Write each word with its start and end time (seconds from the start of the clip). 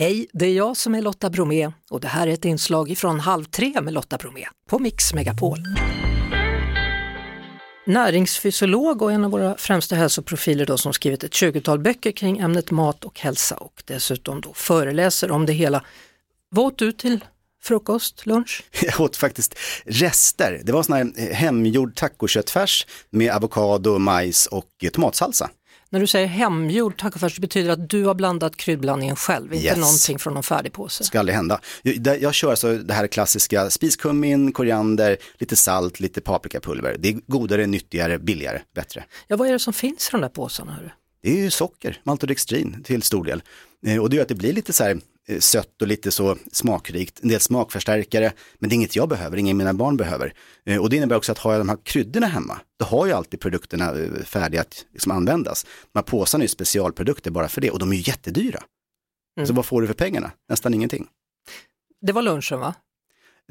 Hej, 0.00 0.26
det 0.32 0.46
är 0.46 0.52
jag 0.52 0.76
som 0.76 0.94
är 0.94 1.02
Lotta 1.02 1.30
Bromé 1.30 1.72
och 1.90 2.00
det 2.00 2.08
här 2.08 2.26
är 2.26 2.32
ett 2.32 2.44
inslag 2.44 2.98
från 2.98 3.20
Halv 3.20 3.44
tre 3.44 3.80
med 3.80 3.92
Lotta 3.92 4.16
Bromé 4.16 4.46
på 4.68 4.78
Mix 4.78 5.14
Megapol. 5.14 5.58
Näringsfysiolog 7.86 9.02
och 9.02 9.12
en 9.12 9.24
av 9.24 9.30
våra 9.30 9.56
främsta 9.56 9.94
hälsoprofiler 9.94 10.66
då 10.66 10.78
som 10.78 10.92
skrivit 10.92 11.24
ett 11.24 11.32
20-tal 11.32 11.78
böcker 11.78 12.12
kring 12.12 12.38
ämnet 12.38 12.70
mat 12.70 13.04
och 13.04 13.20
hälsa 13.20 13.56
och 13.56 13.82
dessutom 13.84 14.40
då 14.40 14.54
föreläser 14.54 15.30
om 15.30 15.46
det 15.46 15.52
hela. 15.52 15.84
Vad 16.48 16.64
åt 16.64 16.78
du 16.78 16.92
till 16.92 17.24
frukost, 17.62 18.26
lunch? 18.26 18.64
Jag 18.82 19.00
åt 19.00 19.16
faktiskt 19.16 19.58
rester. 19.84 20.60
Det 20.64 20.72
var 20.72 20.82
sån 20.82 20.96
här 20.96 21.12
eh, 21.16 21.34
hemgjord 21.34 21.94
tacoköttfärs 21.96 22.86
med 23.10 23.32
avokado, 23.32 23.98
majs 23.98 24.46
och 24.46 24.68
eh, 24.82 24.90
tomatsalsa. 24.90 25.50
När 25.90 26.00
du 26.00 26.06
säger 26.06 26.26
hemgjord 26.26 26.98
tacofärs 26.98 27.38
betyder 27.38 27.70
att 27.70 27.90
du 27.90 28.04
har 28.04 28.14
blandat 28.14 28.56
kryddblandningen 28.56 29.16
själv, 29.16 29.54
inte 29.54 29.66
Yes. 29.66 29.76
någonting 29.78 30.18
från 30.18 30.34
någon 30.34 30.42
färdig 30.42 30.72
påse. 30.72 31.04
Ska 31.04 31.18
aldrig 31.18 31.36
hända. 31.36 31.60
Jag, 31.82 32.22
jag 32.22 32.34
kör 32.34 32.50
alltså 32.50 32.74
det 32.78 32.94
här 32.94 33.06
klassiska 33.06 33.70
spiskummin, 33.70 34.52
koriander, 34.52 35.16
lite 35.38 35.56
salt, 35.56 36.00
lite 36.00 36.20
paprikapulver. 36.20 36.96
Det 36.98 37.08
är 37.08 37.18
godare, 37.26 37.66
nyttigare, 37.66 38.18
billigare, 38.18 38.60
bättre. 38.74 39.04
Ja, 39.26 39.36
vad 39.36 39.48
är 39.48 39.52
det 39.52 39.58
som 39.58 39.72
finns 39.72 40.08
i 40.08 40.10
de 40.12 40.20
där 40.20 40.28
påsarna? 40.28 40.72
Hörru? 40.72 40.90
Det 41.22 41.30
är 41.30 41.36
ju 41.42 41.50
socker, 41.50 42.00
maltodextrin 42.04 42.82
till 42.82 43.02
stor 43.02 43.24
del. 43.24 43.42
Eh, 43.86 43.98
Och 43.98 44.10
det 44.10 44.16
gör 44.16 44.22
att 44.22 44.28
det 44.28 44.34
blir 44.34 44.52
lite 44.52 44.72
så 44.72 44.84
här 44.84 45.00
sött 45.38 45.82
och 45.82 45.88
lite 45.88 46.10
så 46.10 46.36
smakrikt, 46.52 47.20
en 47.22 47.28
del 47.28 47.40
smakförstärkare, 47.40 48.32
men 48.58 48.70
det 48.70 48.74
är 48.74 48.76
inget 48.76 48.96
jag 48.96 49.08
behöver, 49.08 49.36
inget 49.36 49.56
mina 49.56 49.74
barn 49.74 49.96
behöver. 49.96 50.34
Eh, 50.66 50.78
Och 50.82 50.90
det 50.90 50.96
innebär 50.96 51.16
också 51.16 51.32
att 51.32 51.38
har 51.38 51.52
jag 51.52 51.60
de 51.60 51.68
här 51.68 51.78
kryddorna 51.82 52.26
hemma, 52.26 52.60
då 52.78 52.84
har 52.84 53.06
jag 53.06 53.16
alltid 53.16 53.40
produkterna 53.40 53.84
eh, 53.98 54.24
färdiga 54.24 54.60
att 54.60 54.86
liksom 54.92 55.12
användas. 55.12 55.66
De 55.92 55.98
här 55.98 56.02
påsarna 56.04 56.42
är 56.42 56.44
ju 56.44 56.48
specialprodukter 56.48 57.30
bara 57.30 57.48
för 57.48 57.60
det 57.60 57.70
och 57.70 57.78
de 57.78 57.92
är 57.92 57.96
ju 57.96 58.02
jättedyra. 58.06 58.62
Så 59.46 59.52
vad 59.52 59.66
får 59.66 59.80
du 59.80 59.86
för 59.86 59.94
pengarna? 59.94 60.30
Nästan 60.48 60.74
ingenting. 60.74 61.06
Det 62.06 62.12
var 62.12 62.22
lunchen 62.22 62.60
va? 62.60 62.74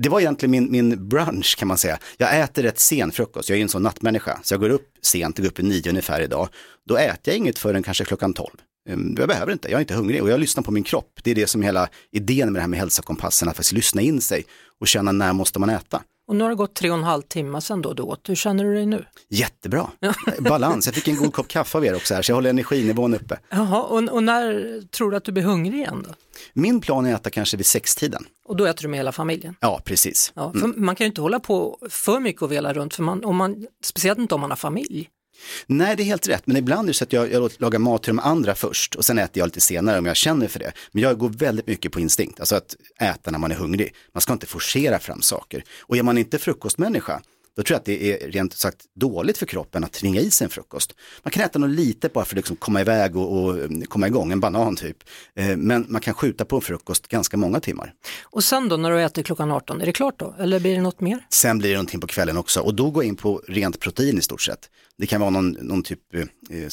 Det 0.02 0.10
var 0.10 0.20
egentligen 0.20 0.52
min, 0.52 0.72
min 0.72 1.10
brunch 1.10 1.56
kan 1.58 1.68
man 1.68 1.78
säga. 1.78 2.00
Jag 2.18 2.40
äter 2.40 2.64
rätt 2.64 2.80
sen 2.80 3.12
frukost, 3.12 3.50
jag 3.50 3.56
är 3.56 3.58
ju 3.58 3.64
en 3.64 3.70
sån 3.70 3.84
nattmänniska. 3.84 4.40
Så 4.44 4.54
jag 4.54 4.62
går 4.62 4.70
upp 4.70 4.90
sent, 5.02 5.38
jag 5.38 5.44
går 5.44 5.52
upp 5.52 5.60
i 5.60 5.64
nio 5.64 5.90
ungefär 5.90 6.22
idag. 6.22 6.50
Då 6.88 6.98
äter 6.98 7.20
jag 7.24 7.38
inget 7.38 7.60
förrän 7.60 7.84
kanske 7.84 8.06
klockan 8.06 8.34
tolv. 8.34 8.56
Ehm, 8.90 9.16
jag 9.18 9.28
behöver 9.28 9.52
inte, 9.52 9.68
jag 9.68 9.78
är 9.78 9.82
inte 9.82 9.94
hungrig 9.94 10.24
och 10.24 10.30
jag 10.30 10.40
lyssnar 10.40 10.64
på 10.64 10.72
min 10.72 10.84
kropp. 10.84 11.20
Det 11.24 11.32
är 11.32 11.36
det 11.36 11.48
som 11.48 11.62
är 11.62 11.66
hela 11.66 11.90
idén 12.12 12.52
med 12.52 12.56
det 12.56 12.62
här 12.62 12.68
med 12.68 12.80
hälsokompassen, 12.80 13.50
att 13.50 13.56
faktiskt 13.56 13.74
lyssna 13.74 14.02
in 14.02 14.22
sig 14.22 14.46
och 14.80 14.88
känna 14.88 15.12
när 15.12 15.34
måste 15.34 15.60
man 15.60 15.70
äta. 15.70 16.02
Och 16.28 16.36
nu 16.36 16.44
har 16.44 16.50
det 16.50 16.56
gått 16.56 16.74
tre 16.74 16.90
och 16.90 16.98
en 16.98 17.04
halv 17.04 17.22
timme 17.22 17.62
sedan 17.62 17.82
då 17.82 17.94
du 17.94 18.04
åt. 18.04 18.30
Hur 18.30 18.36
känner 18.36 18.64
du 18.64 18.74
dig 18.74 18.86
nu? 18.86 19.06
Jättebra, 19.30 19.88
balans. 20.40 20.86
Jag 20.86 20.96
fick 20.96 21.08
en 21.08 21.16
god 21.16 21.34
kopp 21.34 21.48
kaffe 21.48 21.78
av 21.78 21.86
er 21.86 21.96
också 21.96 22.14
här, 22.14 22.22
så 22.22 22.32
jag 22.32 22.36
håller 22.36 22.50
energinivån 22.50 23.14
uppe. 23.14 23.40
Jaha, 23.50 23.82
och, 23.84 24.04
och 24.10 24.24
när 24.24 24.82
tror 24.88 25.12
du 25.12 25.18
att 25.18 25.24
du 25.24 25.32
blir 25.32 25.44
hungrig 25.44 25.80
igen 25.80 26.06
då? 26.08 26.14
Min 26.54 26.82
plan 26.82 27.06
är 27.06 27.14
att 27.14 27.22
äta 27.22 27.30
kanske 27.30 27.58
vid 27.58 27.66
sextiden. 27.66 28.26
Och 28.46 28.56
då 28.56 28.66
äter 28.66 28.82
du 28.82 28.88
med 28.88 29.00
hela 29.00 29.12
familjen? 29.12 29.56
Ja, 29.60 29.82
precis. 29.86 30.32
Ja, 30.36 30.52
för 30.52 30.68
Man 30.68 30.96
kan 30.96 31.06
ju 31.06 31.10
inte 31.10 31.22
hålla 31.22 31.40
på 31.40 31.78
för 31.90 32.20
mycket 32.20 32.42
och 32.42 32.52
vela 32.52 32.74
runt, 32.74 32.94
för 32.96 33.04
man, 33.04 33.26
om 33.26 33.36
man, 33.36 33.68
speciellt 33.84 34.20
inte 34.20 34.36
om 34.36 34.42
man 34.42 34.52
har 34.52 34.58
familj. 34.58 35.10
Nej, 35.68 35.96
det 35.96 36.04
är 36.04 36.06
helt 36.06 36.28
rätt, 36.28 36.48
men 36.48 36.58
ibland 36.58 36.90
är 36.90 36.94
det 36.94 36.98
så 36.98 37.04
att 37.04 37.14
jag, 37.14 37.32
jag 37.32 37.52
lagar 37.58 37.80
mat 37.80 38.04
till 38.04 38.16
de 38.16 38.20
andra 38.20 38.56
först 38.56 38.96
och 38.96 39.06
sen 39.06 39.18
äter 39.18 39.40
jag 39.40 39.48
lite 39.48 39.62
senare 39.62 40.00
om 40.00 40.06
jag 40.06 40.16
känner 40.16 40.48
för 40.48 40.60
det. 40.60 40.72
Men 40.92 41.04
jag 41.04 41.18
går 41.18 41.30
väldigt 41.30 41.68
mycket 41.68 41.92
på 41.92 42.00
instinkt, 42.00 42.40
alltså 42.40 42.56
att 42.56 42.76
äta 43.02 43.32
när 43.32 43.40
man 43.40 43.52
är 43.52 43.56
hungrig. 43.56 43.96
Man 44.14 44.22
ska 44.22 44.34
inte 44.34 44.46
forcera 44.46 45.00
fram 45.00 45.22
saker. 45.22 45.64
Och 45.82 45.98
är 45.98 46.04
man 46.04 46.18
inte 46.18 46.38
frukostmänniska, 46.38 47.22
då 47.58 47.64
tror 47.64 47.76
jag 47.76 47.80
att 47.80 47.86
det 47.86 48.24
är 48.24 48.32
rent 48.32 48.54
sagt 48.54 48.86
dåligt 48.96 49.38
för 49.38 49.46
kroppen 49.46 49.84
att 49.84 49.92
tvinga 49.92 50.22
i 50.22 50.32
sig 50.32 50.46
en 50.46 50.52
frukost. 50.52 50.96
Man 51.24 51.32
kan 51.32 51.44
äta 51.44 51.60
något 51.60 51.70
litet 51.70 52.14
bara 52.14 52.26
för 52.26 52.34
att 52.34 52.38
liksom 52.38 52.56
komma 52.56 52.82
iväg 52.82 53.18
och, 53.18 53.44
och 53.44 53.60
mm, 53.60 53.82
komma 53.82 54.08
igång, 54.08 54.32
en 54.32 54.40
banan 54.40 54.76
typ. 54.76 54.98
Eh, 55.36 55.58
Men 55.58 55.86
man 55.90 56.02
kan 56.02 56.14
skjuta 56.14 56.46
på 56.46 56.56
en 56.56 56.62
frukost 56.62 57.08
ganska 57.08 57.38
många 57.38 57.60
timmar. 57.60 57.94
Och 58.24 58.44
sen 58.44 58.70
då 58.70 58.78
när 58.78 58.92
du 58.92 59.02
äter 59.02 59.24
klockan 59.24 59.52
18, 59.52 59.82
är 59.82 59.86
det 59.86 59.92
klart 59.92 60.20
då? 60.20 60.36
Eller 60.40 60.60
blir 60.60 60.76
det 60.76 60.82
något 60.82 61.02
mer? 61.02 61.26
Sen 61.30 61.58
blir 61.58 61.70
det 61.70 61.76
någonting 61.76 62.00
på 62.00 62.08
kvällen 62.08 62.38
också 62.38 62.60
och 62.60 62.76
då 62.76 62.92
går 62.92 63.04
jag 63.04 63.08
in 63.08 63.16
på 63.16 63.42
rent 63.48 63.80
protein 63.80 64.18
i 64.18 64.22
stort 64.22 64.42
sett. 64.42 64.70
Det 64.98 65.08
kan 65.08 65.22
vara 65.22 65.30
någon, 65.30 65.50
någon 65.52 65.84
typ, 65.84 66.00
eh, 66.14 66.26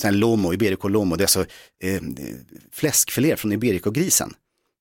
här 0.04 0.12
lomo, 0.12 0.54
iberico 0.54 0.88
lomo, 0.88 1.16
det 1.16 1.22
är 1.22 1.24
alltså 1.24 1.44
eh, 1.84 2.02
fläskfilé 2.72 3.36
från 3.36 3.52
iberico-grisen. 3.52 4.34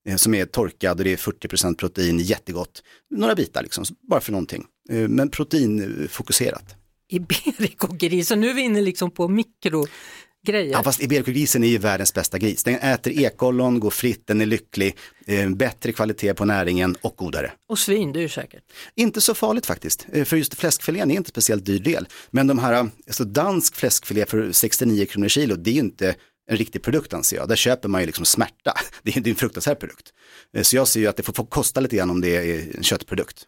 Eh, 0.08 0.16
som 0.16 0.34
är 0.34 0.46
torkad 0.46 0.98
och 0.98 1.04
det 1.04 1.12
är 1.12 1.16
40% 1.16 1.76
protein, 1.76 2.18
jättegott. 2.18 2.82
Några 3.10 3.34
bitar 3.34 3.62
liksom, 3.62 3.84
bara 4.08 4.20
för 4.20 4.32
någonting. 4.32 4.64
Eh, 4.90 5.08
men 5.08 5.30
proteinfokuserat. 5.30 6.74
Iberico-grisen, 7.08 8.40
nu 8.40 8.50
är 8.50 8.54
vi 8.54 8.62
inne 8.62 8.80
liksom 8.80 9.10
på 9.10 9.28
mikrogrejer. 9.28 10.72
Ja, 10.72 10.82
fast 10.82 11.02
iberico-grisen 11.02 11.64
är 11.64 11.68
ju 11.68 11.78
världens 11.78 12.14
bästa 12.14 12.38
gris. 12.38 12.64
Den 12.64 12.74
äter 12.74 13.12
ekollon, 13.12 13.80
går 13.80 13.90
fritt, 13.90 14.26
den 14.26 14.40
är 14.40 14.46
lycklig, 14.46 14.96
eh, 15.26 15.50
bättre 15.50 15.92
kvalitet 15.92 16.34
på 16.34 16.44
näringen 16.44 16.96
och 17.00 17.16
godare. 17.16 17.52
Och 17.68 17.78
svin, 17.78 18.12
det 18.12 18.18
är 18.18 18.22
ju 18.22 18.28
säkert. 18.28 18.62
Inte 18.94 19.20
så 19.20 19.34
farligt 19.34 19.66
faktiskt, 19.66 20.06
för 20.24 20.36
just 20.36 20.54
fläskfilén 20.54 21.10
är 21.10 21.16
inte 21.16 21.30
speciellt 21.30 21.66
dyr 21.66 21.78
del. 21.78 22.08
Men 22.30 22.46
de 22.46 22.58
här, 22.58 22.88
alltså 23.06 23.24
dansk 23.24 23.76
fläskfilé 23.76 24.26
för 24.26 24.52
69 24.52 25.06
kronor 25.06 25.28
kilo, 25.28 25.56
det 25.56 25.70
är 25.70 25.74
ju 25.74 25.80
inte 25.80 26.14
en 26.50 26.56
riktig 26.56 26.82
produkt 26.82 27.14
anser 27.14 27.36
jag. 27.36 27.48
Där 27.48 27.56
köper 27.56 27.88
man 27.88 28.00
ju 28.00 28.06
liksom 28.06 28.24
smärta. 28.24 28.74
Det 29.02 29.16
är 29.16 29.20
det 29.20 29.28
är 29.28 29.32
en 29.32 29.36
fruktansvärd 29.36 29.78
produkt. 29.80 30.12
Eh, 30.56 30.62
Så 30.62 30.76
jag 30.76 30.88
ser 30.88 31.00
ju 31.00 31.06
att 31.06 31.16
det 31.16 31.22
får, 31.22 31.32
får 31.32 31.46
kosta 31.46 31.80
lite 31.80 31.96
grann 31.96 32.10
om 32.10 32.20
det 32.20 32.36
är 32.36 32.76
en 32.76 32.82
köttprodukt. 32.82 33.44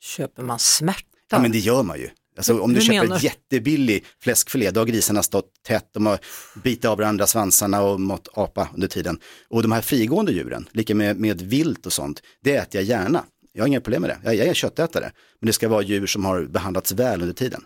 Köper 0.00 0.42
man 0.42 0.58
smärta? 0.58 1.04
Ja 1.30 1.38
men 1.38 1.52
det 1.52 1.58
gör 1.58 1.82
man 1.82 1.98
ju. 1.98 2.08
Alltså 2.36 2.60
om 2.60 2.70
du 2.72 2.78
Hur 2.80 2.86
köper 2.86 3.02
menar 3.02 3.18
du? 3.18 3.24
jättebillig 3.24 4.04
fläskfilé, 4.22 4.70
då 4.70 4.80
har 4.80 4.86
grisarna 4.86 5.22
stått 5.22 5.52
tätt, 5.62 5.88
de 5.92 6.06
har 6.06 6.18
bitit 6.62 6.84
av 6.84 6.98
varandra 6.98 7.26
svansarna 7.26 7.82
och 7.82 8.00
mått 8.00 8.28
apa 8.34 8.68
under 8.74 8.88
tiden. 8.88 9.18
Och 9.48 9.62
de 9.62 9.72
här 9.72 9.80
frigående 9.82 10.32
djuren, 10.32 10.68
lika 10.72 10.94
med, 10.94 11.16
med 11.16 11.40
vilt 11.42 11.86
och 11.86 11.92
sånt, 11.92 12.22
det 12.42 12.56
äter 12.56 12.80
jag 12.80 12.84
gärna. 12.84 13.24
Jag 13.52 13.62
har 13.62 13.68
inga 13.68 13.80
problem 13.80 14.02
med 14.02 14.10
det, 14.10 14.18
jag, 14.24 14.34
jag 14.34 14.46
är 14.46 14.54
köttätare. 14.54 15.12
Men 15.40 15.46
det 15.46 15.52
ska 15.52 15.68
vara 15.68 15.82
djur 15.82 16.06
som 16.06 16.24
har 16.24 16.42
behandlats 16.44 16.92
väl 16.92 17.22
under 17.22 17.34
tiden. 17.34 17.62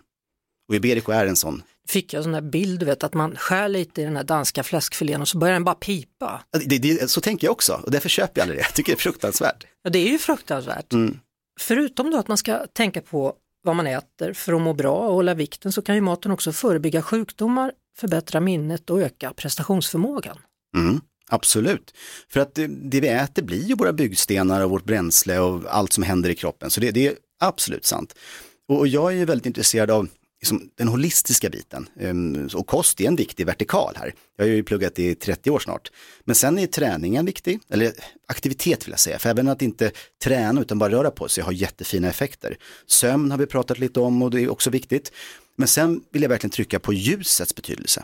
Och 0.69 0.75
Iberico 0.75 1.11
är 1.11 1.25
en 1.25 1.35
sån. 1.35 1.63
Fick 1.87 2.13
jag 2.13 2.23
sån 2.23 2.31
där 2.31 2.41
bild, 2.41 2.79
du 2.79 2.85
vet, 2.85 3.03
att 3.03 3.13
man 3.13 3.35
skär 3.35 3.69
lite 3.69 4.01
i 4.01 4.03
den 4.03 4.15
här 4.15 4.23
danska 4.23 4.63
fläskfilén 4.63 5.21
och 5.21 5.27
så 5.27 5.37
börjar 5.37 5.53
den 5.53 5.63
bara 5.63 5.75
pipa. 5.75 6.41
Det, 6.65 6.77
det, 6.77 7.11
så 7.11 7.21
tänker 7.21 7.47
jag 7.47 7.51
också 7.51 7.81
och 7.83 7.91
därför 7.91 8.09
köper 8.09 8.41
jag 8.41 8.43
aldrig 8.43 8.59
det. 8.59 8.63
Jag 8.63 8.73
tycker 8.73 8.91
det 8.91 8.95
är 8.95 8.99
fruktansvärt. 8.99 9.65
Ja, 9.83 9.89
det 9.89 9.99
är 9.99 10.11
ju 10.11 10.17
fruktansvärt. 10.17 10.93
Mm. 10.93 11.19
Förutom 11.59 12.11
då 12.11 12.17
att 12.17 12.27
man 12.27 12.37
ska 12.37 12.67
tänka 12.73 13.01
på 13.01 13.35
vad 13.63 13.75
man 13.75 13.87
äter 13.87 14.33
för 14.33 14.53
att 14.53 14.61
må 14.61 14.73
bra 14.73 15.07
och 15.07 15.13
hålla 15.13 15.33
vikten 15.33 15.71
så 15.71 15.81
kan 15.81 15.95
ju 15.95 16.01
maten 16.01 16.31
också 16.31 16.51
förebygga 16.51 17.01
sjukdomar, 17.01 17.71
förbättra 17.97 18.39
minnet 18.39 18.89
och 18.89 19.01
öka 19.01 19.33
prestationsförmågan. 19.33 20.37
Mm, 20.77 21.01
absolut. 21.29 21.93
För 22.29 22.39
att 22.39 22.55
det, 22.55 22.67
det 22.67 23.01
vi 23.01 23.07
äter 23.07 23.43
blir 23.43 23.63
ju 23.63 23.75
våra 23.75 23.93
byggstenar 23.93 24.61
och 24.61 24.69
vårt 24.69 24.83
bränsle 24.83 25.39
och 25.39 25.63
allt 25.69 25.93
som 25.93 26.03
händer 26.03 26.29
i 26.29 26.35
kroppen. 26.35 26.69
Så 26.69 26.81
det, 26.81 26.91
det 26.91 27.07
är 27.07 27.15
absolut 27.39 27.85
sant. 27.85 28.15
Och, 28.67 28.79
och 28.79 28.87
jag 28.87 29.11
är 29.13 29.17
ju 29.17 29.25
väldigt 29.25 29.45
intresserad 29.45 29.91
av 29.91 30.07
liksom, 30.41 30.69
den 30.75 30.87
holistiska 30.87 31.49
biten. 31.49 31.89
Ehm, 31.99 32.49
och 32.53 32.67
kost 32.67 33.01
är 33.01 33.07
en 33.07 33.15
viktig 33.15 33.45
vertikal 33.45 33.93
här. 33.95 34.13
Jag 34.37 34.45
har 34.45 34.49
ju 34.49 34.63
pluggat 34.63 34.99
i 34.99 35.15
30 35.15 35.51
år 35.51 35.59
snart. 35.59 35.91
Men 36.23 36.35
sen 36.35 36.59
är 36.59 36.67
träningen 36.67 37.25
viktig, 37.25 37.59
eller 37.69 37.93
aktivitet 38.27 38.87
vill 38.87 38.91
jag 38.91 38.99
säga. 38.99 39.19
För 39.19 39.29
även 39.29 39.47
att 39.47 39.61
inte 39.61 39.91
träna 40.23 40.61
utan 40.61 40.79
bara 40.79 40.91
röra 40.91 41.11
på 41.11 41.27
sig 41.27 41.43
har 41.43 41.51
jättefina 41.51 42.09
effekter. 42.09 42.57
Sömn 42.87 43.31
har 43.31 43.37
vi 43.37 43.45
pratat 43.45 43.79
lite 43.79 43.99
om 43.99 44.21
och 44.21 44.31
det 44.31 44.41
är 44.41 44.49
också 44.49 44.69
viktigt. 44.69 45.11
Men 45.57 45.67
sen 45.67 46.01
vill 46.11 46.21
jag 46.21 46.29
verkligen 46.29 46.51
trycka 46.51 46.79
på 46.79 46.93
ljusets 46.93 47.55
betydelse. 47.55 48.03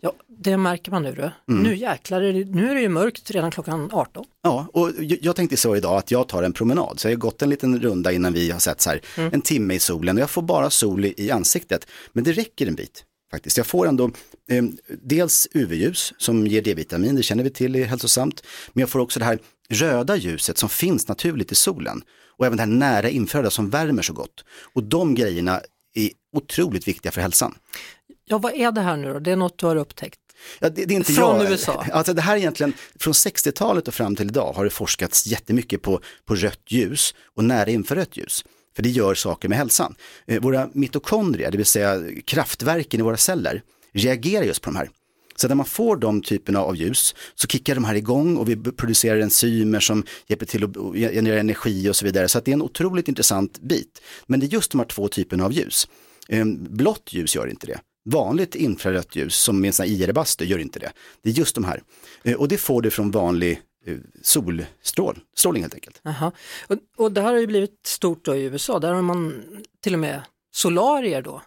Ja, 0.00 0.12
det 0.28 0.56
märker 0.56 0.90
man 0.90 1.02
nu 1.02 1.14
du. 1.14 1.22
Mm. 1.52 1.62
Nu 1.62 1.76
jäklar, 1.76 2.20
är 2.20 2.32
det, 2.32 2.44
nu 2.44 2.70
är 2.70 2.74
det 2.74 2.80
ju 2.80 2.88
mörkt 2.88 3.30
redan 3.30 3.50
klockan 3.50 3.90
18. 3.92 4.24
Ja, 4.42 4.66
och 4.72 4.90
jag 4.98 5.36
tänkte 5.36 5.56
så 5.56 5.76
idag 5.76 5.96
att 5.98 6.10
jag 6.10 6.28
tar 6.28 6.42
en 6.42 6.52
promenad. 6.52 7.00
Så 7.00 7.08
jag 7.08 7.12
har 7.12 7.16
gått 7.16 7.42
en 7.42 7.50
liten 7.50 7.80
runda 7.80 8.12
innan 8.12 8.32
vi 8.32 8.50
har 8.50 8.58
sett 8.58 8.80
så 8.80 8.90
här, 8.90 9.00
en 9.16 9.40
timme 9.40 9.74
i 9.74 9.78
solen 9.78 10.16
och 10.16 10.22
jag 10.22 10.30
får 10.30 10.42
bara 10.42 10.70
sol 10.70 11.04
i, 11.04 11.14
i 11.16 11.30
ansiktet. 11.30 11.86
Men 12.12 12.24
det 12.24 12.32
räcker 12.32 12.66
en 12.66 12.74
bit 12.74 13.04
faktiskt. 13.30 13.56
Jag 13.56 13.66
får 13.66 13.88
ändå 13.88 14.10
eh, 14.50 14.64
dels 15.02 15.48
UV-ljus 15.54 16.12
som 16.18 16.46
ger 16.46 16.62
D-vitamin, 16.62 17.14
det 17.14 17.22
känner 17.22 17.44
vi 17.44 17.50
till 17.50 17.76
är 17.76 17.84
hälsosamt. 17.84 18.42
Men 18.72 18.80
jag 18.80 18.90
får 18.90 18.98
också 18.98 19.18
det 19.18 19.24
här 19.24 19.38
röda 19.68 20.16
ljuset 20.16 20.58
som 20.58 20.68
finns 20.68 21.08
naturligt 21.08 21.52
i 21.52 21.54
solen. 21.54 22.02
Och 22.38 22.46
även 22.46 22.56
det 22.56 22.62
här 22.62 22.70
nära 22.70 23.08
infraröda 23.08 23.50
som 23.50 23.70
värmer 23.70 24.02
så 24.02 24.12
gott. 24.12 24.44
Och 24.74 24.82
de 24.82 25.14
grejerna 25.14 25.60
är 25.94 26.10
otroligt 26.36 26.88
viktiga 26.88 27.12
för 27.12 27.20
hälsan. 27.20 27.54
Ja, 28.30 28.38
vad 28.38 28.54
är 28.54 28.72
det 28.72 28.80
här 28.80 28.96
nu 28.96 29.12
då? 29.12 29.18
Det 29.18 29.32
är 29.32 29.36
något 29.36 29.58
du 29.58 29.66
har 29.66 29.76
upptäckt? 29.76 30.20
Ja, 30.58 30.68
det, 30.70 30.84
det 30.84 30.94
är 30.94 30.96
inte 30.96 31.12
Från 31.12 31.40
jag. 31.40 31.50
USA? 31.50 31.84
Alltså 31.92 32.14
det 32.14 32.22
här 32.22 32.32
är 32.34 32.38
egentligen, 32.38 32.72
från 33.00 33.12
60-talet 33.12 33.88
och 33.88 33.94
fram 33.94 34.16
till 34.16 34.28
idag 34.28 34.52
har 34.52 34.64
det 34.64 34.70
forskats 34.70 35.26
jättemycket 35.26 35.82
på, 35.82 36.00
på 36.24 36.34
rött 36.34 36.62
ljus 36.66 37.14
och 37.36 37.44
nära 37.44 37.70
infrarött 37.70 38.16
ljus. 38.16 38.44
För 38.76 38.82
det 38.82 38.88
gör 38.88 39.14
saker 39.14 39.48
med 39.48 39.58
hälsan. 39.58 39.94
Eh, 40.26 40.40
våra 40.42 40.68
mitokondrier, 40.72 41.50
det 41.50 41.56
vill 41.56 41.66
säga 41.66 42.02
kraftverken 42.24 43.00
i 43.00 43.02
våra 43.02 43.16
celler, 43.16 43.62
reagerar 43.92 44.44
just 44.44 44.62
på 44.62 44.70
de 44.70 44.76
här. 44.76 44.90
Så 45.36 45.48
när 45.48 45.54
man 45.54 45.66
får 45.66 45.96
de 45.96 46.22
typerna 46.22 46.60
av 46.60 46.76
ljus 46.76 47.14
så 47.34 47.46
kickar 47.46 47.74
de 47.74 47.84
här 47.84 47.94
igång 47.94 48.36
och 48.36 48.48
vi 48.48 48.56
producerar 48.56 49.20
enzymer 49.20 49.80
som 49.80 50.04
hjälper 50.26 50.46
till 50.46 50.64
att 50.64 50.76
generera 50.94 51.40
energi 51.40 51.90
och 51.90 51.96
så 51.96 52.04
vidare. 52.04 52.28
Så 52.28 52.40
det 52.40 52.50
är 52.50 52.52
en 52.52 52.62
otroligt 52.62 53.08
intressant 53.08 53.60
bit. 53.60 54.02
Men 54.26 54.40
det 54.40 54.46
är 54.46 54.48
just 54.48 54.70
de 54.70 54.78
här 54.80 54.86
två 54.86 55.08
typerna 55.08 55.44
av 55.44 55.52
ljus. 55.52 55.88
Eh, 56.28 56.44
Blått 56.56 57.12
ljus 57.12 57.34
gör 57.36 57.46
inte 57.46 57.66
det. 57.66 57.80
Vanligt 58.04 58.54
infrarött 58.54 59.16
ljus 59.16 59.36
som 59.36 59.60
med 59.60 59.80
en 59.80 59.86
IR-bastu 59.86 60.44
gör 60.44 60.58
inte 60.58 60.78
det. 60.78 60.92
Det 61.22 61.30
är 61.30 61.34
just 61.34 61.54
de 61.54 61.64
här. 61.64 61.82
Eh, 62.22 62.34
och 62.34 62.48
det 62.48 62.58
får 62.58 62.82
du 62.82 62.90
från 62.90 63.10
vanlig 63.10 63.62
eh, 63.86 63.96
solstrålning 64.22 65.62
helt 65.62 65.74
enkelt. 65.74 66.00
Aha. 66.04 66.32
Och, 66.66 66.76
och 66.96 67.12
det 67.12 67.20
här 67.20 67.32
har 67.32 67.40
ju 67.40 67.46
blivit 67.46 67.80
stort 67.86 68.24
då 68.24 68.36
i 68.36 68.42
USA, 68.42 68.78
där 68.78 68.92
har 68.92 69.02
man 69.02 69.42
till 69.82 69.94
och 69.94 70.00
med 70.00 70.22
solarier 70.52 71.22
då 71.22 71.42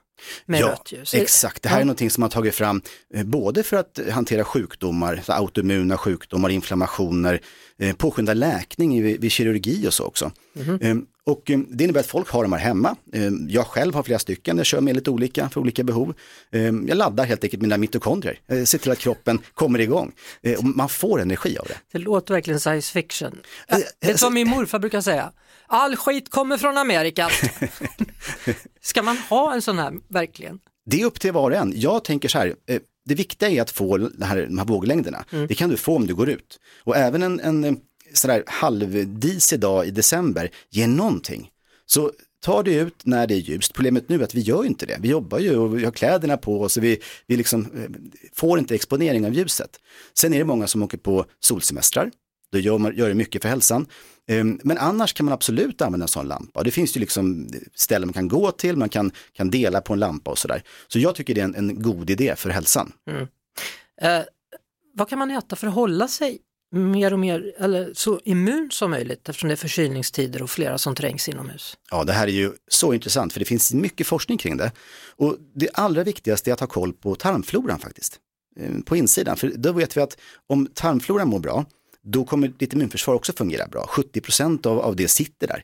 med 0.46 0.60
ja, 0.62 0.68
rött 0.68 0.92
ljus. 0.92 1.14
Exakt, 1.14 1.64
det 1.64 1.70
här 1.70 1.78
Ja. 1.78 1.82
är 1.82 1.86
någonting 1.86 2.10
som 2.10 2.22
man 2.22 2.26
har 2.26 2.32
tagit 2.32 2.56
fram 2.56 2.82
eh, 3.14 3.24
både 3.24 3.64
för 3.64 3.78
att 3.78 4.00
hantera 4.12 4.44
sjukdomar, 4.44 5.24
autoimmuna 5.28 5.98
sjukdomar, 5.98 6.50
inflammationer, 6.50 7.42
eh, 7.80 7.96
påskynda 7.96 8.34
läkning 8.34 9.04
vid, 9.04 9.32
kirurgi 9.32 9.88
och 9.88 9.94
så 9.94 10.04
också. 10.06 10.32
Eh, 10.82 10.96
och 11.26 11.52
eh, 11.52 11.60
det 11.70 11.84
innebär 11.84 12.00
att 12.00 12.06
folk 12.08 12.30
har 12.30 12.44
de 12.44 12.54
här 12.54 12.60
hemma. 12.60 12.96
Eh, 13.14 13.30
jag 13.50 13.68
själv 13.68 13.94
har 13.96 14.04
flera 14.04 14.20
stycken, 14.20 14.58
jag 14.58 14.66
kör 14.66 14.82
med 14.82 14.96
lite 14.96 15.10
olika 15.10 15.50
för 15.50 15.62
olika 15.62 15.84
behov. 15.84 16.14
Eh, 16.52 16.62
jag 16.62 16.96
laddar 16.98 17.26
helt 17.26 17.44
enkelt 17.44 17.62
mina 17.62 17.78
mitokondrier, 17.78 18.40
eh, 18.48 18.64
ser 18.64 18.78
till 18.78 18.92
att 18.92 19.00
kroppen 19.00 19.40
kommer 19.54 19.80
igång. 19.80 20.12
Eh, 20.42 20.62
man 20.62 20.90
får 20.90 21.22
energi 21.22 21.58
av 21.58 21.66
det. 21.68 21.78
Det 21.92 22.00
låter 22.00 22.34
verkligen 22.34 22.60
science 22.60 22.92
fiction. 22.94 23.40
Eh, 23.68 23.78
Det 24.00 24.12
är 24.12 24.18
som 24.18 24.34
min 24.34 24.48
morfar 24.50 24.80
brukar 24.80 25.02
säga, 25.02 25.32
all 25.68 25.96
skit 25.96 26.30
kommer 26.30 26.58
från 26.58 26.78
Amerika. 26.78 27.30
Ska 28.82 29.02
man 29.02 29.18
ha 29.18 29.54
en 29.54 29.62
sån 29.62 29.80
här 29.80 29.94
verkligen? 30.08 30.60
Det 30.86 31.02
är 31.02 31.06
upp 31.06 31.20
till 31.20 31.32
var 31.32 31.52
och 31.52 31.58
en. 31.58 31.74
Jag 31.76 32.04
tänker 32.04 32.30
så 32.30 32.38
här, 32.38 32.56
eh, 32.68 32.80
det 33.06 33.16
viktiga 33.16 33.50
är 33.50 33.62
att 33.62 33.72
få 33.72 33.98
det 33.98 34.26
här, 34.26 34.46
de 34.46 34.58
här 34.58 34.66
våglängderna. 34.66 35.26
Mm. 35.32 35.48
Det 35.48 35.56
kan 35.56 35.70
du 35.70 35.78
få 35.78 35.96
om 35.96 36.08
du 36.08 36.16
går 36.16 36.30
ut. 36.30 36.60
Och 36.84 36.98
även 36.98 37.24
en, 37.24 37.40
en 37.40 37.64
eh, 37.64 37.74
sådär 38.14 38.44
halvdisig 38.48 39.60
dag 39.60 39.88
i 39.88 39.92
december 39.92 40.50
ger 40.70 40.88
någonting. 40.88 41.50
Så 41.86 42.12
ta 42.44 42.64
det 42.64 42.74
ut 42.74 43.06
när 43.06 43.28
det 43.28 43.34
är 43.34 43.40
ljust. 43.40 43.74
Problemet 43.74 44.10
nu 44.10 44.20
är 44.20 44.24
att 44.24 44.36
vi 44.36 44.42
gör 44.42 44.66
inte 44.66 44.86
det. 44.86 44.98
Vi 45.02 45.10
jobbar 45.10 45.40
ju 45.40 45.58
och 45.58 45.78
vi 45.80 45.86
har 45.86 45.92
kläderna 45.92 46.38
på 46.38 46.62
oss 46.62 46.78
och 46.78 46.84
vi, 46.84 47.00
vi 47.28 47.38
liksom, 47.38 47.62
eh, 47.62 47.90
får 48.34 48.60
inte 48.60 48.76
exponering 48.76 49.26
av 49.26 49.34
ljuset. 49.34 49.80
Sen 50.14 50.34
är 50.34 50.38
det 50.38 50.46
många 50.46 50.68
som 50.68 50.84
åker 50.84 50.98
på 50.98 51.26
solsemestrar. 51.40 52.12
Då 52.54 52.60
gör, 52.60 52.78
man, 52.78 52.96
gör 52.96 53.08
det 53.10 53.16
mycket 53.16 53.42
för 53.42 53.50
hälsan. 53.50 53.86
Ehm, 54.28 54.60
Men 54.64 54.78
annars 54.78 55.14
kan 55.14 55.26
man 55.26 55.34
absolut 55.34 55.82
använda 55.82 56.04
en 56.04 56.08
sån 56.08 56.28
lampa. 56.28 56.60
Och 56.60 56.64
Det 56.66 56.72
finns 56.72 56.96
ju 56.98 57.00
liksom 57.00 57.50
ställen 57.76 58.08
man 58.08 58.14
kan 58.14 58.28
gå 58.28 58.52
till, 58.52 58.78
man 58.78 58.90
kan, 58.90 59.12
kan 59.34 59.50
dela 59.50 59.82
på 59.82 59.94
en 59.94 60.00
lampa 60.00 60.32
och 60.32 60.38
sådär. 60.38 60.64
Så 60.88 61.00
jag 61.00 61.16
tycker 61.16 61.36
det 61.36 61.42
är 61.42 61.46
en, 61.46 61.56
en 61.56 61.82
god 61.82 62.10
idé 62.10 62.36
för 62.38 62.50
hälsan. 62.50 62.92
Eh, 64.02 64.20
vad 64.94 65.10
kan 65.10 65.20
man 65.20 65.32
äta 65.32 65.56
för 65.56 65.68
att 65.68 65.74
hålla 65.74 66.08
sig 66.08 66.40
mer 66.72 67.14
och 67.14 67.20
mer, 67.20 67.54
eller 67.58 67.92
så 67.94 68.20
immun 68.24 68.72
som 68.72 68.92
möjligt 68.92 69.30
eftersom 69.30 69.48
det 69.48 69.54
är 69.54 69.58
förkylningstider 69.58 70.42
och 70.44 70.50
flera 70.50 70.78
som 70.78 70.96
trängs 70.96 71.30
inomhus? 71.30 71.78
Ja, 71.92 72.04
det 72.04 72.14
här 72.14 72.28
är 72.28 72.32
ju 72.32 72.52
så 72.68 72.94
intressant 72.94 73.34
för 73.34 73.40
det 73.40 73.46
finns 73.46 73.74
mycket 73.74 74.08
forskning 74.08 74.38
kring 74.38 74.58
det. 74.58 74.72
Och 75.16 75.38
det 75.56 75.70
allra 75.74 76.04
viktigaste 76.04 76.50
är 76.50 76.54
att 76.54 76.60
ha 76.60 76.68
koll 76.68 76.94
på 76.94 77.16
tarmfloran 77.16 77.80
faktiskt. 77.80 78.20
Eh, 78.60 78.80
På 78.86 78.96
insidan, 78.96 79.38
för 79.38 79.52
då 79.56 79.72
vet 79.72 79.98
vi 79.98 80.02
att 80.02 80.18
om 80.48 80.68
tarmfloran 80.74 81.28
mår 81.28 81.40
bra, 81.40 81.66
då 82.04 82.26
kommer 82.26 82.48
ditt 82.48 82.74
immunförsvar 82.74 83.14
också 83.14 83.34
fungera 83.34 83.68
bra. 83.68 83.90
70% 83.90 84.68
av, 84.68 84.80
av 84.80 84.96
det 84.96 85.08
sitter 85.08 85.48
där. 85.48 85.64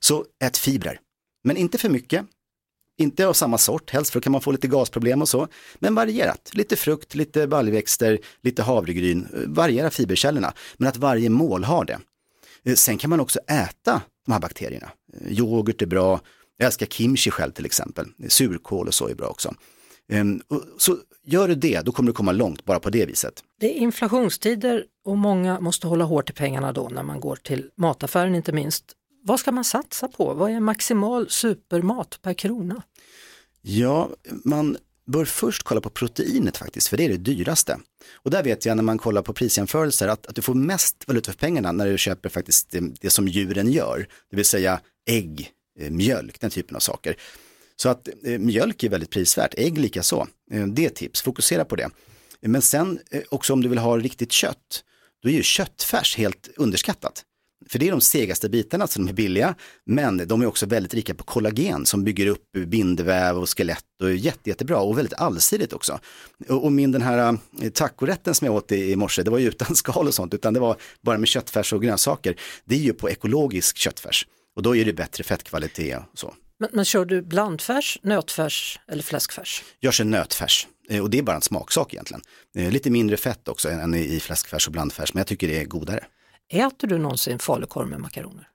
Så 0.00 0.24
ät 0.44 0.56
fibrer, 0.56 1.00
men 1.44 1.56
inte 1.56 1.78
för 1.78 1.88
mycket. 1.88 2.26
Inte 2.98 3.26
av 3.26 3.32
samma 3.32 3.58
sort 3.58 3.90
helst, 3.90 4.12
för 4.12 4.20
då 4.20 4.22
kan 4.22 4.32
man 4.32 4.40
få 4.40 4.52
lite 4.52 4.68
gasproblem 4.68 5.22
och 5.22 5.28
så. 5.28 5.48
Men 5.78 5.94
varierat, 5.94 6.50
lite 6.52 6.76
frukt, 6.76 7.14
lite 7.14 7.46
baljväxter, 7.46 8.18
lite 8.42 8.62
havregryn, 8.62 9.28
variera 9.46 9.90
fiberkällorna. 9.90 10.52
Men 10.76 10.88
att 10.88 10.96
varje 10.96 11.30
mål 11.30 11.64
har 11.64 11.84
det. 11.84 11.98
Eh, 12.64 12.74
sen 12.74 12.98
kan 12.98 13.10
man 13.10 13.20
också 13.20 13.38
äta 13.38 14.02
de 14.26 14.32
här 14.32 14.40
bakterierna. 14.40 14.90
Eh, 15.20 15.32
yoghurt 15.32 15.82
är 15.82 15.86
bra, 15.86 16.20
jag 16.56 16.66
älskar 16.66 16.86
kimchi 16.86 17.30
själv 17.30 17.52
till 17.52 17.66
exempel. 17.66 18.06
Surkål 18.28 18.86
och 18.86 18.94
så 18.94 19.08
är 19.08 19.14
bra 19.14 19.26
också. 19.26 19.54
Ehm, 20.10 20.42
Så 20.78 20.96
gör 21.24 21.48
du 21.48 21.54
det, 21.54 21.80
då 21.80 21.92
kommer 21.92 22.06
du 22.06 22.12
komma 22.12 22.32
långt 22.32 22.64
bara 22.64 22.80
på 22.80 22.90
det 22.90 23.06
viset. 23.06 23.44
Det 23.60 23.76
är 23.76 23.80
inflationstider 23.80 24.84
och 25.04 25.18
många 25.18 25.60
måste 25.60 25.86
hålla 25.86 26.04
hårt 26.04 26.30
i 26.30 26.32
pengarna 26.32 26.72
då 26.72 26.88
när 26.88 27.02
man 27.02 27.20
går 27.20 27.36
till 27.36 27.70
mataffären 27.76 28.34
inte 28.34 28.52
minst. 28.52 28.84
Vad 29.22 29.40
ska 29.40 29.52
man 29.52 29.64
satsa 29.64 30.08
på? 30.08 30.34
Vad 30.34 30.50
är 30.50 30.60
maximal 30.60 31.30
supermat 31.30 32.18
per 32.22 32.34
krona? 32.34 32.82
Ja, 33.62 34.10
man 34.44 34.76
bör 35.06 35.24
först 35.24 35.62
kolla 35.62 35.80
på 35.80 35.90
proteinet 35.90 36.56
faktiskt, 36.56 36.88
för 36.88 36.96
det 36.96 37.04
är 37.04 37.08
det 37.08 37.16
dyraste. 37.16 37.78
Och 38.14 38.30
där 38.30 38.42
vet 38.42 38.66
jag 38.66 38.76
när 38.76 38.82
man 38.82 38.98
kollar 38.98 39.22
på 39.22 39.32
prisjämförelser 39.32 40.08
att, 40.08 40.26
att 40.26 40.34
du 40.34 40.42
får 40.42 40.54
mest 40.54 41.08
valuta 41.08 41.32
för 41.32 41.38
pengarna 41.38 41.72
när 41.72 41.86
du 41.86 41.98
köper 41.98 42.28
faktiskt 42.28 42.70
det, 42.70 42.80
det 43.00 43.10
som 43.10 43.28
djuren 43.28 43.72
gör, 43.72 44.06
det 44.30 44.36
vill 44.36 44.44
säga 44.44 44.80
ägg, 45.06 45.50
eh, 45.78 45.90
mjölk, 45.90 46.40
den 46.40 46.50
typen 46.50 46.76
av 46.76 46.80
saker. 46.80 47.16
Så 47.82 47.88
att 47.88 48.08
eh, 48.24 48.38
mjölk 48.38 48.82
är 48.82 48.88
väldigt 48.88 49.10
prisvärt, 49.10 49.54
ägg 49.56 49.78
lika 49.78 50.02
så. 50.02 50.26
Eh, 50.52 50.66
det 50.66 50.84
är 50.84 50.86
ett 50.86 50.94
tips, 50.94 51.22
fokusera 51.22 51.64
på 51.64 51.76
det. 51.76 51.88
Men 52.40 52.62
sen 52.62 52.98
eh, 53.10 53.22
också 53.28 53.52
om 53.52 53.62
du 53.62 53.68
vill 53.68 53.78
ha 53.78 53.98
riktigt 53.98 54.32
kött, 54.32 54.84
då 55.22 55.28
är 55.28 55.32
ju 55.32 55.42
köttfärs 55.42 56.16
helt 56.16 56.48
underskattat. 56.56 57.24
För 57.68 57.78
det 57.78 57.88
är 57.88 57.90
de 57.90 58.00
segaste 58.00 58.48
bitarna 58.48 58.86
så 58.86 58.98
de 58.98 59.08
är 59.08 59.12
billiga, 59.12 59.54
men 59.86 60.28
de 60.28 60.42
är 60.42 60.46
också 60.46 60.66
väldigt 60.66 60.94
rika 60.94 61.14
på 61.14 61.24
kollagen 61.24 61.86
som 61.86 62.04
bygger 62.04 62.26
upp 62.26 62.52
bindväv 62.66 63.38
och 63.38 63.58
skelett 63.58 63.84
och 64.02 64.08
är 64.08 64.14
jätte, 64.14 64.50
jättebra 64.50 64.80
och 64.80 64.98
väldigt 64.98 65.14
allsidigt 65.14 65.72
också. 65.72 65.98
Och, 66.48 66.64
och 66.64 66.72
min 66.72 66.92
den 66.92 67.02
här 67.02 67.38
eh, 67.62 67.70
tacorätten 67.70 68.34
som 68.34 68.46
jag 68.46 68.54
åt 68.54 68.72
i, 68.72 68.92
i 68.92 68.96
morse, 68.96 69.22
det 69.22 69.30
var 69.30 69.38
ju 69.38 69.48
utan 69.48 69.76
skal 69.76 70.06
och 70.06 70.14
sånt, 70.14 70.34
utan 70.34 70.54
det 70.54 70.60
var 70.60 70.76
bara 71.02 71.18
med 71.18 71.28
köttfärs 71.28 71.72
och 71.72 71.82
grönsaker. 71.82 72.36
Det 72.64 72.74
är 72.74 72.78
ju 72.78 72.92
på 72.92 73.10
ekologisk 73.10 73.76
köttfärs 73.76 74.26
och 74.56 74.62
då 74.62 74.76
är 74.76 74.84
det 74.84 74.92
bättre 74.92 75.24
fettkvalitet 75.24 75.98
och 76.12 76.18
så. 76.18 76.34
Men, 76.58 76.68
men 76.72 76.84
kör 76.84 77.04
du 77.04 77.22
blandfärs, 77.22 77.98
nötfärs 78.02 78.80
eller 78.88 79.02
fläskfärs? 79.02 79.62
Jag 79.80 79.94
kör 79.94 80.04
nötfärs 80.04 80.68
eh, 80.88 81.02
och 81.02 81.10
det 81.10 81.18
är 81.18 81.22
bara 81.22 81.36
en 81.36 81.42
smaksak 81.42 81.92
egentligen. 81.94 82.22
Eh, 82.56 82.70
Lite 82.70 82.90
mindre 82.90 83.16
fett 83.16 83.48
också 83.48 83.68
än 83.68 83.94
i 83.94 84.20
fläskfärs 84.20 84.66
och 84.66 84.72
blandfärs, 84.72 85.14
men 85.14 85.20
jag 85.20 85.26
tycker 85.26 85.48
det 85.48 85.60
är 85.60 85.64
godare. 85.64 86.04
Äter 86.52 86.88
du 86.88 86.98
någonsin 86.98 87.38
falukorv 87.38 87.88
med 87.88 88.00
makaroner? 88.00 88.46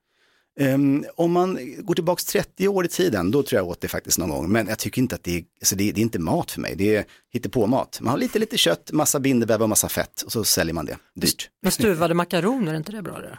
Ehm, 0.60 1.04
om 1.16 1.32
man 1.32 1.58
går 1.78 1.94
tillbaks 1.94 2.24
30 2.24 2.68
år 2.68 2.84
i 2.84 2.88
tiden, 2.88 3.30
då 3.30 3.42
tror 3.42 3.58
jag 3.58 3.68
åt 3.68 3.80
det 3.80 3.88
faktiskt 3.88 4.18
någon 4.18 4.30
gång. 4.30 4.52
Men 4.52 4.66
jag 4.68 4.78
tycker 4.78 5.02
inte 5.02 5.14
att 5.14 5.24
det 5.24 5.36
är, 5.36 5.44
alltså 5.60 5.76
det, 5.76 5.92
det 5.92 6.00
är 6.00 6.02
inte 6.02 6.18
mat 6.18 6.50
för 6.50 6.60
mig. 6.60 6.74
Det 6.76 6.96
är 6.96 7.04
hittepåmat. 7.32 7.98
Man 8.00 8.10
har 8.10 8.18
lite, 8.18 8.38
lite 8.38 8.58
kött, 8.58 8.92
massa 8.92 9.20
bindväv 9.20 9.62
och 9.62 9.68
massa 9.68 9.88
fett 9.88 10.22
och 10.22 10.32
så 10.32 10.44
säljer 10.44 10.74
man 10.74 10.86
det 10.86 10.96
dyrt. 11.14 11.50
Men 11.62 11.72
stuvade 11.72 12.14
makaroner, 12.24 12.72
är 12.72 12.76
inte 12.76 12.92
det 12.92 13.02
bra 13.02 13.20
det? 13.20 13.38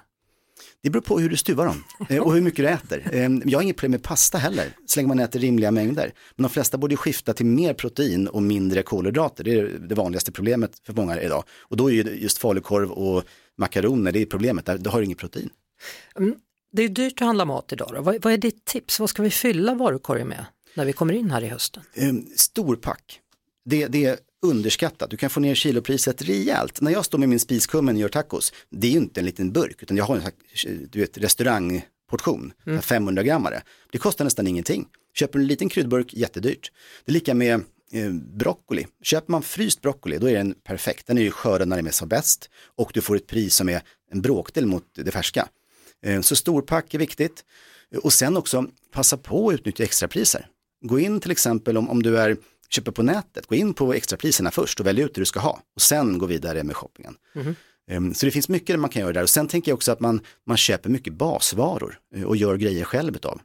Det 0.83 0.89
beror 0.89 1.01
på 1.01 1.19
hur 1.19 1.29
du 1.29 1.37
stuvar 1.37 1.65
dem 1.65 1.83
eh, 2.09 2.21
och 2.21 2.33
hur 2.33 2.41
mycket 2.41 2.65
du 2.65 2.69
äter. 2.69 3.09
Ehm, 3.13 3.41
Jag 3.45 3.57
har 3.57 3.63
inget 3.63 3.75
problem 3.77 3.91
med 3.91 4.03
pasta 4.03 4.37
heller, 4.37 4.65
så 4.85 4.99
länge 4.99 5.07
man 5.07 5.19
äter 5.19 5.39
rimliga 5.39 5.71
mängder. 5.71 6.13
Men 6.35 6.43
de 6.43 6.49
flesta 6.49 6.77
borde 6.77 6.95
skifta 6.97 7.33
till 7.33 7.45
mer 7.45 7.73
protein 7.73 8.27
och 8.27 8.43
mindre 8.43 8.83
kolhydrater. 8.83 9.43
Det 9.43 9.59
är 9.59 9.63
det 9.63 9.95
vanligaste 9.95 10.31
problemet 10.31 10.71
för 10.85 10.93
många 10.93 11.21
idag. 11.21 11.43
Och 11.59 11.77
då 11.77 11.91
är 11.91 11.93
ju 11.93 12.03
just 12.03 12.37
falukorv 12.37 12.91
och 12.91 13.23
makaroner, 13.57 14.11
det 14.11 14.21
är 14.21 14.25
problemet, 14.25 14.65
där, 14.65 14.89
har 14.89 14.99
du 14.99 15.05
inget 15.05 15.17
protein. 15.17 15.49
Det 16.71 16.83
är 16.83 16.89
dyrt 16.89 17.21
att 17.21 17.25
handla 17.27 17.45
mat 17.45 17.73
idag. 17.73 17.91
Då. 17.95 18.01
Vad, 18.01 18.23
vad 18.23 18.33
är 18.33 18.37
ditt 18.37 18.65
tips? 18.65 18.99
Vad 18.99 19.09
ska 19.09 19.23
vi 19.23 19.29
fylla 19.29 19.75
varukorgen 19.75 20.27
med 20.27 20.45
när 20.73 20.85
vi 20.85 20.93
kommer 20.93 21.13
in 21.13 21.31
här 21.31 21.43
i 21.43 21.47
hösten? 21.47 21.83
Um, 21.97 22.27
storpack, 22.35 23.19
det, 23.69 23.87
det 23.87 24.05
är 24.05 24.17
underskattat. 24.41 25.09
Du 25.09 25.17
kan 25.17 25.29
få 25.29 25.39
ner 25.39 25.55
kilopriset 25.55 26.21
rejält. 26.21 26.81
När 26.81 26.91
jag 26.91 27.05
står 27.05 27.17
med 27.17 27.29
min 27.29 27.39
spiskummen 27.39 27.95
och 27.95 28.01
gör 28.01 28.09
tacos, 28.09 28.53
det 28.69 28.87
är 28.87 28.91
ju 28.91 28.97
inte 28.97 29.19
en 29.19 29.25
liten 29.25 29.51
burk, 29.51 29.83
utan 29.83 29.97
jag 29.97 30.05
har 30.05 30.15
en 30.15 30.21
du 30.89 30.99
vet, 30.99 31.17
restaurangportion, 31.17 32.53
mm. 32.65 32.81
500 32.81 33.23
grammare. 33.23 33.61
Det 33.91 33.97
kostar 33.97 34.25
nästan 34.25 34.47
ingenting. 34.47 34.87
Köper 35.15 35.39
du 35.39 35.43
en 35.43 35.47
liten 35.47 35.69
kryddburk, 35.69 36.13
jättedyrt. 36.13 36.71
Det 37.05 37.11
är 37.11 37.13
lika 37.13 37.33
med 37.33 37.53
eh, 37.91 38.11
broccoli. 38.11 38.87
Köper 39.03 39.31
man 39.31 39.43
fryst 39.43 39.81
broccoli, 39.81 40.17
då 40.17 40.29
är 40.29 40.33
den 40.33 40.55
perfekt. 40.63 41.07
Den 41.07 41.17
är 41.17 41.21
ju 41.21 41.31
skördad 41.31 41.67
när 41.67 41.75
den 41.75 41.87
är 41.87 41.91
som 41.91 42.09
bäst 42.09 42.49
och 42.75 42.91
du 42.93 43.01
får 43.01 43.15
ett 43.15 43.27
pris 43.27 43.55
som 43.55 43.69
är 43.69 43.81
en 44.11 44.21
bråkdel 44.21 44.65
mot 44.65 44.83
det 44.95 45.11
färska. 45.11 45.47
Eh, 46.05 46.21
så 46.21 46.35
storpack 46.35 46.93
är 46.93 46.99
viktigt. 46.99 47.45
Och 48.03 48.13
sen 48.13 48.37
också 48.37 48.65
passa 48.91 49.17
på 49.17 49.49
att 49.49 49.53
utnyttja 49.53 49.83
extrapriser. 49.83 50.47
Gå 50.81 50.99
in 50.99 51.19
till 51.19 51.31
exempel 51.31 51.77
om, 51.77 51.89
om 51.89 52.03
du 52.03 52.17
är 52.17 52.37
köper 52.69 52.91
på 52.91 53.03
nätet, 53.03 53.47
gå 53.47 53.55
in 53.55 53.73
på 53.73 53.93
extrapriserna 53.93 54.51
först 54.51 54.79
och 54.79 54.85
välj 54.85 55.01
ut 55.01 55.13
det 55.15 55.21
du 55.21 55.25
ska 55.25 55.39
ha 55.39 55.61
och 55.75 55.81
sen 55.81 56.17
gå 56.17 56.25
vidare 56.25 56.63
med 56.63 56.75
shoppingen. 56.75 57.15
Um, 57.91 58.13
Så 58.13 58.25
det 58.25 58.31
finns 58.31 58.49
mycket 58.49 58.79
man 58.79 58.89
kan 58.89 59.01
göra 59.01 59.13
där 59.13 59.23
och 59.23 59.29
sen 59.29 59.47
tänker 59.47 59.71
jag 59.71 59.75
också 59.75 59.91
att 59.91 59.99
man, 59.99 60.21
man 60.45 60.57
köper 60.57 60.89
mycket 60.89 61.13
basvaror 61.13 61.99
eh, 62.15 62.23
och 62.23 62.37
gör 62.37 62.55
grejer 62.57 62.83
själv 62.83 63.15
utav. 63.15 63.41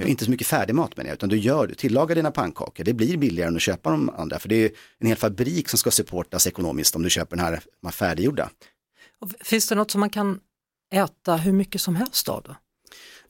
Eh, 0.00 0.10
Inte 0.10 0.24
så 0.24 0.30
mycket 0.30 0.46
färdigmat 0.46 0.96
menar 0.96 1.08
jag, 1.08 1.14
utan 1.14 1.28
du 1.28 1.36
gör, 1.38 1.66
du 1.66 1.74
tillagar 1.74 2.14
dina 2.14 2.30
pannkakor, 2.30 2.84
det 2.84 2.92
blir 2.94 3.16
billigare 3.16 3.48
än 3.48 3.56
att 3.56 3.62
köpa 3.62 3.90
de 3.90 4.10
andra, 4.10 4.38
för 4.38 4.48
det 4.48 4.56
är 4.56 4.70
en 4.98 5.06
hel 5.06 5.16
fabrik 5.16 5.68
som 5.68 5.78
ska 5.78 5.90
supportas 5.90 6.46
ekonomiskt 6.46 6.96
om 6.96 7.02
du 7.02 7.10
köper 7.10 7.36
den 7.36 7.44
här, 7.44 7.60
de 7.80 7.86
här 7.86 7.92
färdiggjorda. 7.92 8.50
Och 9.20 9.30
finns 9.40 9.68
det 9.68 9.74
något 9.74 9.90
som 9.90 10.00
man 10.00 10.10
kan 10.10 10.40
äta 10.94 11.36
hur 11.36 11.52
mycket 11.52 11.80
som 11.80 11.96
helst 11.96 12.28
av 12.28 12.42
då? 12.42 12.56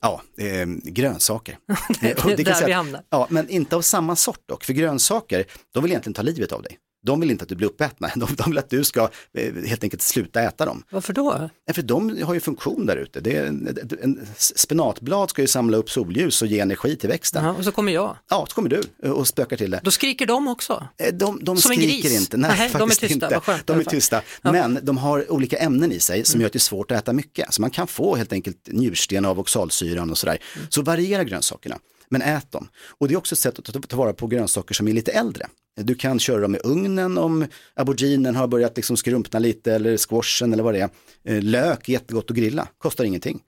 Ja, 0.01 0.21
eh, 0.37 0.65
grönsaker. 0.83 1.57
Det 2.01 2.11
är 2.11 2.15
kan 2.15 2.35
där 2.35 2.65
vi 2.65 2.71
hamnar. 2.71 3.03
Ja, 3.09 3.27
men 3.29 3.49
inte 3.49 3.75
av 3.75 3.81
samma 3.81 4.15
sort 4.15 4.41
dock, 4.45 4.63
för 4.63 4.73
grönsaker, 4.73 5.45
de 5.73 5.83
vill 5.83 5.91
egentligen 5.91 6.13
ta 6.13 6.21
livet 6.21 6.51
av 6.51 6.61
dig. 6.61 6.77
De 7.07 7.19
vill 7.19 7.31
inte 7.31 7.43
att 7.43 7.49
du 7.49 7.55
blir 7.55 7.67
uppätna, 7.67 8.11
de, 8.15 8.27
de 8.35 8.49
vill 8.49 8.57
att 8.57 8.69
du 8.69 8.83
ska 8.83 9.09
eh, 9.33 9.53
helt 9.65 9.83
enkelt 9.83 10.01
sluta 10.01 10.41
äta 10.41 10.65
dem. 10.65 10.83
Varför 10.91 11.13
då? 11.13 11.49
Nej, 11.67 11.73
För 11.75 11.81
de 11.81 12.21
har 12.23 12.33
ju 12.33 12.39
funktion 12.39 12.85
där 12.85 12.97
ute. 12.97 13.19
Det 13.19 13.35
är 13.37 13.45
en, 13.45 13.77
en 14.01 14.27
spenatblad 14.37 15.29
ska 15.29 15.41
ju 15.41 15.47
samla 15.47 15.77
upp 15.77 15.89
solljus 15.89 16.41
och 16.41 16.47
ge 16.47 16.59
energi 16.59 16.95
till 16.95 17.09
växten. 17.09 17.45
Ja, 17.45 17.51
och 17.53 17.63
så 17.63 17.71
kommer 17.71 17.91
jag. 17.91 18.17
Ja, 18.29 18.45
så 18.49 18.55
kommer 18.55 18.69
du 18.69 19.09
och 19.09 19.27
spökar 19.27 19.57
till 19.57 19.71
det. 19.71 19.79
Då 19.83 19.91
skriker 19.91 20.25
de 20.25 20.47
också. 20.47 20.87
Eh, 20.97 21.13
De, 21.13 21.39
de 21.43 21.57
Som 21.57 21.71
en 21.71 21.77
skriker 21.77 22.09
gris? 22.09 22.19
inte, 22.21 22.37
nej, 22.37 22.49
Nej, 22.57 22.69
de 22.69 22.75
är 22.75 22.79
faktiskt 22.79 23.01
tysta, 23.01 23.25
inte. 23.25 23.39
skönt 23.39 23.67
de 23.67 23.79
är 23.79 23.83
tysta, 23.83 24.21
Ja. 24.41 24.51
men 24.51 24.79
de 24.81 24.97
har 24.97 25.31
olika 25.31 25.57
ämnen 25.57 25.91
i 25.91 25.99
sig 25.99 26.25
som 26.25 26.41
gör 26.41 26.47
att 26.47 26.53
det 26.53 26.57
är 26.57 26.59
svårt 26.59 26.91
att 26.91 26.97
äta 26.97 27.13
mycket. 27.13 27.53
Så 27.53 27.61
man 27.61 27.69
kan 27.71 27.87
få 27.87 28.15
helt 28.15 28.33
enkelt 28.33 28.67
njursten 28.67 29.25
av 29.25 29.39
oxalsyran 29.39 30.09
och 30.11 30.17
sådär. 30.17 30.37
Mm. 30.55 30.67
Så 30.69 30.81
variera 30.81 31.23
grönsakerna, 31.23 31.77
men 32.09 32.21
ät 32.21 32.51
dem. 32.51 32.67
Och 32.87 33.07
det 33.07 33.13
är 33.13 33.17
också 33.17 33.35
ett 33.35 33.39
sätt 33.39 33.59
att 33.59 33.65
ta- 33.65 33.79
ta 33.81 33.97
vara 33.97 34.13
på 34.13 34.27
grönsaker 34.27 34.73
som 34.75 34.87
är 34.87 34.93
lite 34.93 35.11
äldre. 35.11 35.47
Du 35.81 35.95
kan 35.95 36.19
köra 36.19 36.41
dem 36.41 36.55
i 36.55 36.59
ugnen 36.63 37.17
om 37.17 37.45
auberginen 37.75 38.35
har 38.35 38.47
börjat 38.47 38.75
liksom 38.77 38.97
skrumpna 38.97 39.39
lite 39.39 39.73
eller 39.73 39.97
squashen 39.97 40.53
eller 40.53 40.63
vad 40.63 40.73
det 40.73 40.79
är. 40.79 40.89
Eh, 41.23 41.41
lök 41.43 41.89
är 41.89 41.93
jättegott 41.93 42.31
att 42.31 42.37
grilla, 42.37 42.67
kostar 42.77 43.03
ingenting. 43.03 43.39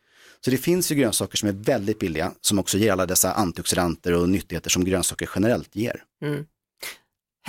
Så 0.45 0.51
det 0.51 0.57
finns 0.57 0.91
ju 0.91 0.95
grönsaker 0.95 1.37
som 1.37 1.49
är 1.49 1.53
väldigt 1.53 1.99
billiga 1.99 2.31
som 2.41 2.59
också 2.59 2.77
ger 2.77 2.91
alla 2.91 3.05
dessa 3.05 3.33
antioxidanter 3.33 4.13
och 4.13 4.29
nyttigheter 4.29 4.69
som 4.69 4.85
grönsaker 4.85 5.29
generellt 5.35 5.75
ger. 5.75 6.03
Mm. 6.25 6.45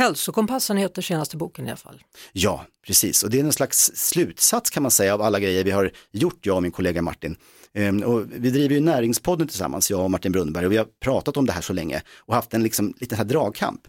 Hälsokompassen 0.01 0.77
heter 0.77 1.03
senaste 1.03 1.37
boken 1.37 1.67
i 1.67 1.71
alla 1.71 1.77
fall. 1.77 2.03
Ja, 2.33 2.67
precis. 2.87 3.23
Och 3.23 3.31
det 3.31 3.41
är 3.41 3.45
en 3.45 3.53
slags 3.53 3.91
slutsats 3.95 4.71
kan 4.71 4.83
man 4.83 4.91
säga 4.91 5.15
av 5.15 5.23
alla 5.23 5.41
grejer 5.41 5.65
vi 5.65 5.71
har 5.71 5.93
gjort, 6.11 6.47
jag 6.47 6.57
och 6.57 6.63
min 6.63 6.73
kollega 6.73 7.03
Martin. 7.03 7.37
Ehm, 7.75 8.03
och 8.03 8.25
vi 8.33 8.51
driver 8.51 8.75
ju 8.75 8.81
Näringspodden 8.81 9.49
tillsammans, 9.49 9.91
jag 9.91 10.01
och 10.01 10.11
Martin 10.11 10.33
Brunnberg, 10.33 10.67
och 10.67 10.73
vi 10.73 10.77
har 10.77 10.87
pratat 11.01 11.37
om 11.37 11.47
det 11.47 11.53
här 11.53 11.61
så 11.61 11.73
länge 11.73 12.03
och 12.19 12.35
haft 12.35 12.55
en 12.55 12.63
liksom, 12.63 12.95
liten 13.01 13.19
här 13.19 13.25
dragkamp. 13.25 13.81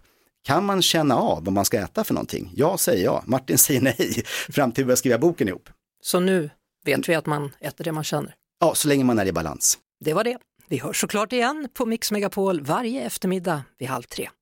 Kan 0.43 0.65
man 0.65 0.81
känna 0.81 1.15
av 1.15 1.45
vad 1.45 1.53
man 1.53 1.65
ska 1.65 1.79
äta 1.79 2.03
för 2.03 2.13
någonting? 2.13 2.51
Ja, 2.55 2.77
säger 2.77 3.03
jag. 3.03 3.23
Martin 3.25 3.57
säger 3.67 3.81
nej, 3.81 4.23
fram 4.49 4.71
till 4.71 4.83
vi 4.83 4.85
börjar 4.85 4.95
skriva 4.95 5.17
boken 5.17 5.47
ihop. 5.47 5.69
Så 6.03 6.19
nu 6.19 6.49
vet 6.85 7.09
vi 7.09 7.15
att 7.15 7.25
man 7.25 7.51
äter 7.59 7.83
det 7.83 7.91
man 7.91 8.03
känner. 8.03 8.35
Ja, 8.59 8.75
så 8.75 8.87
länge 8.87 9.03
man 9.03 9.19
är 9.19 9.25
i 9.25 9.31
balans. 9.31 9.77
Det 9.99 10.13
var 10.13 10.23
det. 10.23 10.37
Vi 10.67 10.77
hörs 10.77 11.01
såklart 11.01 11.33
igen 11.33 11.67
på 11.73 11.85
Mix 11.85 12.11
Megapol 12.11 12.61
varje 12.61 13.01
eftermiddag 13.01 13.63
vid 13.79 13.89
halv 13.89 14.03
tre. 14.03 14.29